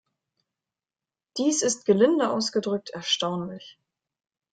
Dies 1.37 1.61
ist 1.61 1.85
gelinde 1.85 2.31
ausgedrückt 2.31 2.89
erstaunlich. 2.89 3.77